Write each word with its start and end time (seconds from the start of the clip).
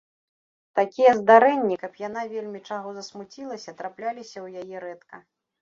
Такія 0.79 1.11
здарэнні, 1.19 1.77
каб 1.83 2.01
яна 2.07 2.23
вельмі 2.33 2.63
чаго 2.71 2.97
засмуцілася, 2.97 3.77
трапляліся 3.83 4.37
ў 4.45 4.47
яе 4.65 4.77
рэдка. 4.89 5.25